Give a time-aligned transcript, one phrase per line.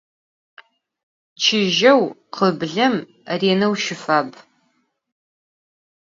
[1.41, 2.01] Çıjeu,
[2.35, 2.95] khıblem,
[3.31, 4.29] aş rêneu şıfab.